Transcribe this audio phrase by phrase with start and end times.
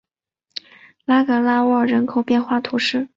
[1.05, 3.07] 拉格拉沃人口变化图示